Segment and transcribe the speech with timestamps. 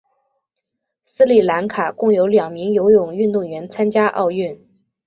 [1.05, 4.67] 斯里兰卡共有两名游泳运动员参加奥运。